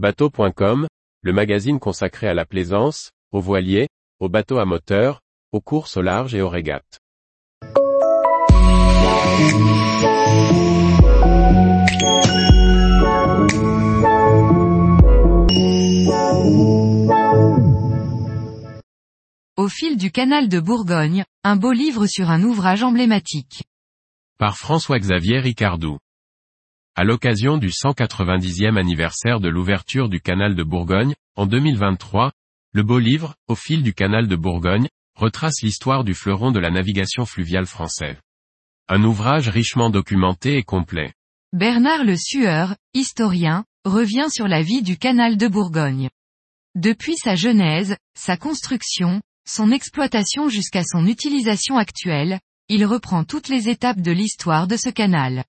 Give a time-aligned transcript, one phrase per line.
[0.00, 0.88] Bateau.com,
[1.20, 3.86] le magazine consacré à la plaisance, aux voiliers,
[4.18, 5.20] aux bateaux à moteur,
[5.52, 7.00] aux courses au large et aux régates.
[19.58, 23.64] Au fil du canal de Bourgogne, un beau livre sur un ouvrage emblématique.
[24.38, 25.98] Par François-Xavier Ricardou.
[26.96, 32.32] À l'occasion du 190e anniversaire de l'ouverture du canal de Bourgogne, en 2023,
[32.72, 36.70] le beau livre, Au fil du canal de Bourgogne, retrace l'histoire du fleuron de la
[36.70, 38.16] navigation fluviale française.
[38.88, 41.12] Un ouvrage richement documenté et complet.
[41.52, 46.10] Bernard Le Sueur, historien, revient sur la vie du canal de Bourgogne.
[46.74, 53.68] Depuis sa genèse, sa construction, son exploitation jusqu'à son utilisation actuelle, il reprend toutes les
[53.68, 55.44] étapes de l'histoire de ce canal.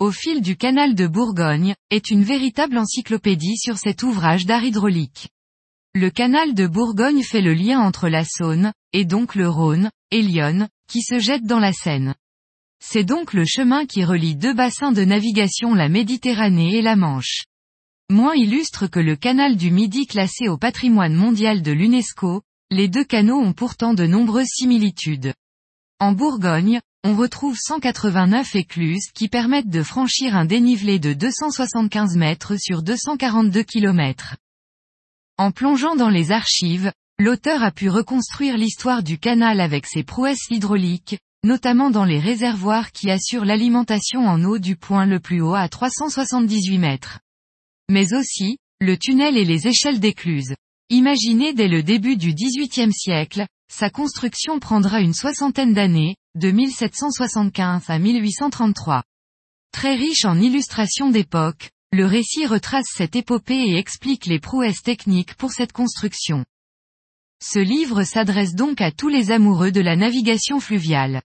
[0.00, 5.28] Au fil du canal de Bourgogne, est une véritable encyclopédie sur cet ouvrage d'art hydraulique.
[5.94, 10.22] Le canal de Bourgogne fait le lien entre la Saône, et donc le Rhône, et
[10.22, 12.14] l'Yonne, qui se jette dans la Seine.
[12.82, 17.44] C'est donc le chemin qui relie deux bassins de navigation la Méditerranée et la Manche.
[18.08, 22.40] Moins illustre que le canal du Midi classé au patrimoine mondial de l'UNESCO,
[22.70, 25.34] les deux canaux ont pourtant de nombreuses similitudes.
[25.98, 32.56] En Bourgogne, on retrouve 189 écluses qui permettent de franchir un dénivelé de 275 mètres
[32.58, 34.36] sur 242 km.
[35.38, 40.50] En plongeant dans les archives, l'auteur a pu reconstruire l'histoire du canal avec ses prouesses
[40.50, 45.54] hydrauliques, notamment dans les réservoirs qui assurent l'alimentation en eau du point le plus haut
[45.54, 47.20] à 378 mètres.
[47.88, 50.54] Mais aussi, le tunnel et les échelles d'écluses.
[50.90, 57.88] Imaginé dès le début du XVIIIe siècle, sa construction prendra une soixantaine d'années, de 1775
[57.88, 59.04] à 1833.
[59.72, 65.34] Très riche en illustrations d'époque, le récit retrace cette épopée et explique les prouesses techniques
[65.36, 66.44] pour cette construction.
[67.42, 71.22] Ce livre s'adresse donc à tous les amoureux de la navigation fluviale.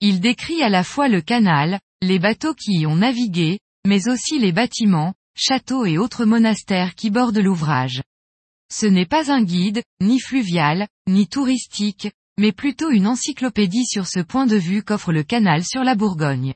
[0.00, 4.38] Il décrit à la fois le canal, les bateaux qui y ont navigué, mais aussi
[4.38, 8.02] les bâtiments, châteaux et autres monastères qui bordent l'ouvrage.
[8.72, 14.20] Ce n'est pas un guide, ni fluvial, ni touristique, mais plutôt une encyclopédie sur ce
[14.20, 16.54] point de vue qu'offre le canal sur la Bourgogne.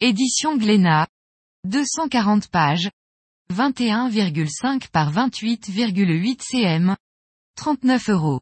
[0.00, 1.06] Édition Glénat.
[1.64, 2.90] 240 pages.
[3.52, 6.96] 21,5 par 28,8 cm.
[7.56, 8.40] 39 euros.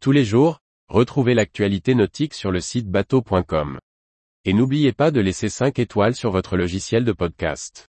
[0.00, 3.78] Tous les jours, retrouvez l'actualité nautique sur le site bateau.com.
[4.44, 7.88] Et n'oubliez pas de laisser 5 étoiles sur votre logiciel de podcast.